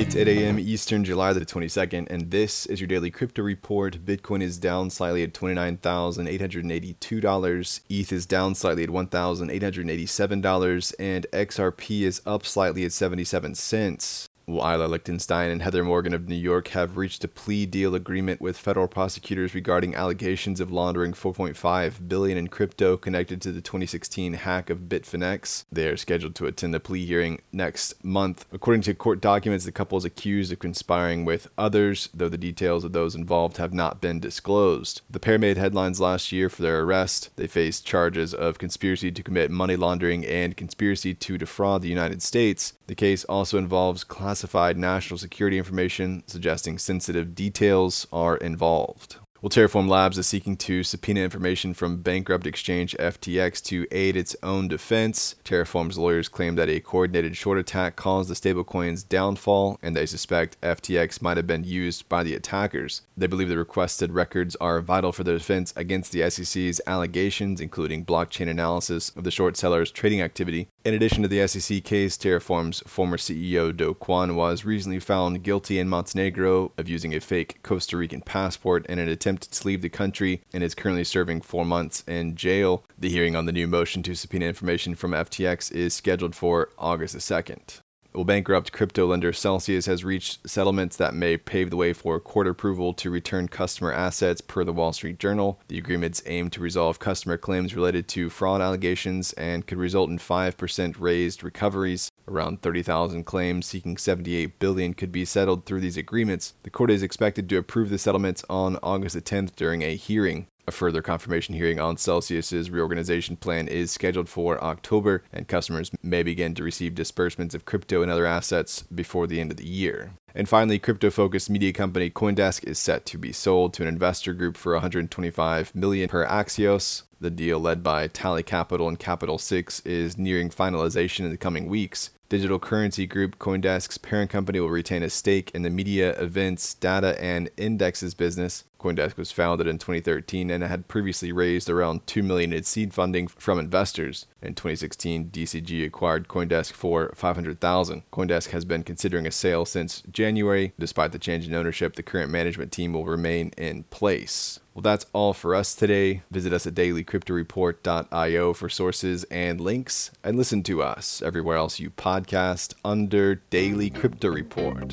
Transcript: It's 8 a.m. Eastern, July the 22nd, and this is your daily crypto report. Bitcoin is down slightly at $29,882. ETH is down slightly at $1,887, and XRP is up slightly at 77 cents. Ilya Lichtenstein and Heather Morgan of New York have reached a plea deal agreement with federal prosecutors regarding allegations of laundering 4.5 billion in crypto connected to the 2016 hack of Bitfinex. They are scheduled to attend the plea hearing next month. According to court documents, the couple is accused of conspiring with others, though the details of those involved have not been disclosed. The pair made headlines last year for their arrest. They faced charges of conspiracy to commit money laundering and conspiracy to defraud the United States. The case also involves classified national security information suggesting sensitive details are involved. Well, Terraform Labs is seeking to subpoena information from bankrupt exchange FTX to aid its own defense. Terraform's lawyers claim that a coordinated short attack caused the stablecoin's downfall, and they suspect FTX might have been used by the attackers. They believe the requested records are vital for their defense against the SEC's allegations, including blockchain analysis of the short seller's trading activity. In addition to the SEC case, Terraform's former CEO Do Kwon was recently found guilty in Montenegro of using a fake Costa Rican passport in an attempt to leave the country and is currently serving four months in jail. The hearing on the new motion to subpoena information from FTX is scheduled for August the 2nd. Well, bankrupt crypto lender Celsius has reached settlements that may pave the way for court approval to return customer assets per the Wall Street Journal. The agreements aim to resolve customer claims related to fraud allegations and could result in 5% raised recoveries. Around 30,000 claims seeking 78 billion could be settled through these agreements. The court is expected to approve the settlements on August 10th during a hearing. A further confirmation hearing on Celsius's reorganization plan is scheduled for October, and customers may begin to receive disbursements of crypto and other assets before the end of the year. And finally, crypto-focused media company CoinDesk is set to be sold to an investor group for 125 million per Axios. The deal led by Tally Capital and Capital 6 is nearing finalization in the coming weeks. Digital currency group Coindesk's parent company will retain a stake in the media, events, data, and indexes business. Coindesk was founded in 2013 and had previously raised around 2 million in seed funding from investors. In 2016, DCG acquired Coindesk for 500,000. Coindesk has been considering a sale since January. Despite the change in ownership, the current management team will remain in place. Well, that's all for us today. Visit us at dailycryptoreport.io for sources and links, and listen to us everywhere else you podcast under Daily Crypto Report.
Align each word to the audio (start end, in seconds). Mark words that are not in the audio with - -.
It's 0.00 0.14
8 0.14 0.28
a.m. 0.28 0.60
Eastern, 0.60 1.02
July 1.02 1.32
the 1.32 1.40
22nd, 1.40 2.06
and 2.08 2.30
this 2.30 2.66
is 2.66 2.80
your 2.80 2.86
daily 2.86 3.10
crypto 3.10 3.42
report. 3.42 4.04
Bitcoin 4.04 4.44
is 4.44 4.56
down 4.56 4.90
slightly 4.90 5.24
at 5.24 5.34
$29,882. 5.34 7.80
ETH 7.88 8.12
is 8.12 8.24
down 8.24 8.54
slightly 8.54 8.84
at 8.84 8.90
$1,887, 8.90 10.94
and 11.00 11.26
XRP 11.32 12.02
is 12.02 12.22
up 12.24 12.46
slightly 12.46 12.84
at 12.84 12.92
77 12.92 13.56
cents. 13.56 14.28
Ilya 14.48 14.86
Lichtenstein 14.86 15.50
and 15.50 15.60
Heather 15.60 15.84
Morgan 15.84 16.14
of 16.14 16.26
New 16.26 16.34
York 16.34 16.68
have 16.68 16.96
reached 16.96 17.22
a 17.22 17.28
plea 17.28 17.66
deal 17.66 17.94
agreement 17.94 18.40
with 18.40 18.56
federal 18.56 18.88
prosecutors 18.88 19.54
regarding 19.54 19.94
allegations 19.94 20.58
of 20.58 20.72
laundering 20.72 21.12
4.5 21.12 22.08
billion 22.08 22.38
in 22.38 22.48
crypto 22.48 22.96
connected 22.96 23.42
to 23.42 23.52
the 23.52 23.60
2016 23.60 24.32
hack 24.34 24.70
of 24.70 24.88
Bitfinex. 24.88 25.64
They 25.70 25.88
are 25.88 25.96
scheduled 25.96 26.34
to 26.36 26.46
attend 26.46 26.72
the 26.72 26.80
plea 26.80 27.04
hearing 27.04 27.42
next 27.52 28.02
month. 28.02 28.46
According 28.50 28.82
to 28.82 28.94
court 28.94 29.20
documents, 29.20 29.66
the 29.66 29.72
couple 29.72 29.98
is 29.98 30.04
accused 30.04 30.50
of 30.52 30.58
conspiring 30.58 31.24
with 31.24 31.48
others, 31.58 32.08
though 32.14 32.30
the 32.30 32.38
details 32.38 32.84
of 32.84 32.92
those 32.92 33.14
involved 33.14 33.58
have 33.58 33.74
not 33.74 34.00
been 34.00 34.18
disclosed. 34.18 35.02
The 35.10 35.20
pair 35.20 35.38
made 35.38 35.58
headlines 35.58 36.00
last 36.00 36.32
year 36.32 36.48
for 36.48 36.62
their 36.62 36.80
arrest. 36.80 37.30
They 37.36 37.46
faced 37.46 37.86
charges 37.86 38.32
of 38.32 38.58
conspiracy 38.58 39.12
to 39.12 39.22
commit 39.22 39.50
money 39.50 39.76
laundering 39.76 40.24
and 40.24 40.56
conspiracy 40.56 41.12
to 41.14 41.36
defraud 41.36 41.82
the 41.82 41.88
United 41.88 42.22
States. 42.22 42.72
The 42.88 42.94
case 42.94 43.24
also 43.24 43.58
involves 43.58 44.02
classified 44.02 44.78
national 44.78 45.18
security 45.18 45.58
information 45.58 46.24
suggesting 46.26 46.78
sensitive 46.78 47.34
details 47.34 48.06
are 48.10 48.38
involved. 48.38 49.16
Well, 49.40 49.50
Terraform 49.50 49.88
Labs 49.88 50.18
is 50.18 50.26
seeking 50.26 50.56
to 50.56 50.82
subpoena 50.82 51.20
information 51.20 51.72
from 51.72 52.02
bankrupt 52.02 52.44
exchange 52.44 52.96
FTX 52.98 53.62
to 53.66 53.86
aid 53.92 54.16
its 54.16 54.34
own 54.42 54.66
defense. 54.66 55.36
Terraform's 55.44 55.96
lawyers 55.96 56.28
claim 56.28 56.56
that 56.56 56.68
a 56.68 56.80
coordinated 56.80 57.36
short 57.36 57.56
attack 57.56 57.94
caused 57.94 58.28
the 58.28 58.34
stablecoin's 58.34 59.04
downfall, 59.04 59.78
and 59.80 59.94
they 59.94 60.06
suspect 60.06 60.60
FTX 60.60 61.22
might 61.22 61.36
have 61.36 61.46
been 61.46 61.62
used 61.62 62.08
by 62.08 62.24
the 62.24 62.34
attackers. 62.34 63.02
They 63.16 63.28
believe 63.28 63.48
the 63.48 63.56
requested 63.56 64.10
records 64.10 64.56
are 64.56 64.80
vital 64.80 65.12
for 65.12 65.22
their 65.22 65.38
defense 65.38 65.72
against 65.76 66.10
the 66.10 66.28
SEC's 66.28 66.80
allegations, 66.84 67.60
including 67.60 68.04
blockchain 68.04 68.48
analysis 68.48 69.10
of 69.10 69.22
the 69.22 69.30
short 69.30 69.56
seller's 69.56 69.92
trading 69.92 70.20
activity. 70.20 70.66
In 70.88 70.94
addition 70.94 71.20
to 71.20 71.28
the 71.28 71.46
SEC 71.46 71.84
case, 71.84 72.16
Terraform's 72.16 72.80
former 72.86 73.18
CEO 73.18 73.76
Do 73.76 73.92
Kwon 73.92 74.34
was 74.34 74.64
recently 74.64 74.98
found 74.98 75.42
guilty 75.42 75.78
in 75.78 75.86
Montenegro 75.86 76.72
of 76.78 76.88
using 76.88 77.14
a 77.14 77.20
fake 77.20 77.62
Costa 77.62 77.98
Rican 77.98 78.22
passport 78.22 78.86
in 78.86 78.98
an 78.98 79.06
attempt 79.06 79.52
to 79.52 79.66
leave 79.66 79.82
the 79.82 79.90
country 79.90 80.40
and 80.50 80.64
is 80.64 80.74
currently 80.74 81.04
serving 81.04 81.42
four 81.42 81.66
months 81.66 82.02
in 82.06 82.36
jail. 82.36 82.84
The 82.98 83.10
hearing 83.10 83.36
on 83.36 83.44
the 83.44 83.52
new 83.52 83.66
motion 83.66 84.02
to 84.04 84.14
subpoena 84.14 84.46
information 84.46 84.94
from 84.94 85.10
FTX 85.10 85.70
is 85.72 85.92
scheduled 85.92 86.34
for 86.34 86.70
August 86.78 87.12
the 87.12 87.20
2nd. 87.20 87.82
Well, 88.14 88.24
bankrupt 88.24 88.72
crypto 88.72 89.06
lender 89.06 89.32
Celsius 89.32 89.86
has 89.86 90.04
reached 90.04 90.48
settlements 90.48 90.96
that 90.96 91.14
may 91.14 91.36
pave 91.36 91.70
the 91.70 91.76
way 91.76 91.92
for 91.92 92.18
court 92.18 92.48
approval 92.48 92.94
to 92.94 93.10
return 93.10 93.48
customer 93.48 93.92
assets 93.92 94.40
per 94.40 94.64
the 94.64 94.72
Wall 94.72 94.92
Street 94.92 95.18
Journal. 95.18 95.60
The 95.68 95.78
agreements 95.78 96.22
aim 96.26 96.48
to 96.50 96.60
resolve 96.60 96.98
customer 96.98 97.36
claims 97.36 97.76
related 97.76 98.08
to 98.08 98.30
fraud 98.30 98.62
allegations 98.62 99.34
and 99.34 99.66
could 99.66 99.78
result 99.78 100.10
in 100.10 100.18
5% 100.18 100.96
raised 100.98 101.44
recoveries. 101.44 102.10
Around 102.26 102.62
30,000 102.62 103.24
claims 103.24 103.66
seeking 103.66 103.96
78 103.96 104.58
billion 104.58 104.94
could 104.94 105.12
be 105.12 105.24
settled 105.24 105.66
through 105.66 105.80
these 105.80 105.96
agreements. 105.96 106.54
The 106.62 106.70
court 106.70 106.90
is 106.90 107.02
expected 107.02 107.48
to 107.48 107.58
approve 107.58 107.90
the 107.90 107.98
settlements 107.98 108.44
on 108.48 108.78
August 108.82 109.16
10th 109.16 109.54
during 109.54 109.82
a 109.82 109.96
hearing. 109.96 110.46
A 110.68 110.70
further 110.70 111.00
confirmation 111.00 111.54
hearing 111.54 111.80
on 111.80 111.96
Celsius's 111.96 112.70
reorganization 112.70 113.36
plan 113.36 113.68
is 113.68 113.90
scheduled 113.90 114.28
for 114.28 114.62
October, 114.62 115.24
and 115.32 115.48
customers 115.48 115.90
may 116.02 116.22
begin 116.22 116.54
to 116.56 116.62
receive 116.62 116.94
disbursements 116.94 117.54
of 117.54 117.64
crypto 117.64 118.02
and 118.02 118.10
other 118.10 118.26
assets 118.26 118.82
before 118.82 119.26
the 119.26 119.40
end 119.40 119.50
of 119.50 119.56
the 119.56 119.66
year. 119.66 120.10
And 120.34 120.48
finally, 120.48 120.78
crypto-focused 120.78 121.50
media 121.50 121.72
company 121.72 122.10
CoinDesk 122.10 122.64
is 122.64 122.78
set 122.78 123.04
to 123.06 123.18
be 123.18 123.32
sold 123.32 123.74
to 123.74 123.82
an 123.82 123.88
investor 123.88 124.32
group 124.34 124.56
for 124.56 124.72
125 124.74 125.74
million 125.74 126.08
per 126.08 126.26
Axios. 126.26 127.02
The 127.20 127.30
deal 127.30 127.58
led 127.58 127.82
by 127.82 128.06
Tally 128.06 128.42
Capital 128.42 128.88
and 128.88 128.98
Capital 128.98 129.38
6 129.38 129.80
is 129.80 130.16
nearing 130.16 130.50
finalization 130.50 131.24
in 131.24 131.30
the 131.30 131.36
coming 131.36 131.68
weeks. 131.68 132.10
Digital 132.28 132.58
currency 132.58 133.06
group 133.06 133.38
Coindesk's 133.38 133.96
parent 133.96 134.30
company 134.30 134.60
will 134.60 134.68
retain 134.68 135.02
a 135.02 135.08
stake 135.08 135.50
in 135.54 135.62
the 135.62 135.70
media, 135.70 136.10
events, 136.20 136.74
data, 136.74 137.20
and 137.22 137.50
indexes 137.56 138.12
business. 138.12 138.64
Coindesk 138.78 139.16
was 139.16 139.32
founded 139.32 139.66
in 139.66 139.78
2013 139.78 140.50
and 140.50 140.62
had 140.62 140.88
previously 140.88 141.32
raised 141.32 141.70
around 141.70 142.06
2 142.06 142.22
million 142.22 142.52
in 142.52 142.62
seed 142.62 142.92
funding 142.92 143.26
from 143.26 143.58
investors. 143.58 144.26
In 144.42 144.54
2016, 144.54 145.30
DCG 145.30 145.86
acquired 145.86 146.28
Coindesk 146.28 146.72
for 146.72 147.12
500,000. 147.14 148.02
Coindesk 148.12 148.50
has 148.50 148.66
been 148.66 148.84
considering 148.84 149.26
a 149.26 149.32
sale 149.32 149.64
since 149.64 150.02
January. 150.18 150.72
Despite 150.78 151.12
the 151.12 151.18
change 151.20 151.46
in 151.46 151.54
ownership, 151.54 151.94
the 151.94 152.02
current 152.02 152.30
management 152.32 152.72
team 152.72 152.92
will 152.92 153.04
remain 153.04 153.52
in 153.56 153.84
place. 153.84 154.58
Well, 154.74 154.82
that's 154.82 155.06
all 155.12 155.32
for 155.32 155.54
us 155.54 155.76
today. 155.76 156.22
Visit 156.30 156.52
us 156.52 156.66
at 156.66 156.74
dailycryptoreport.io 156.74 158.52
for 158.52 158.68
sources 158.68 159.22
and 159.30 159.60
links, 159.60 160.10
and 160.24 160.36
listen 160.36 160.64
to 160.64 160.82
us 160.82 161.22
everywhere 161.22 161.56
else 161.56 161.78
you 161.78 161.90
podcast 161.90 162.74
under 162.84 163.36
Daily 163.36 163.90
Crypto 163.90 164.28
Report. 164.28 164.92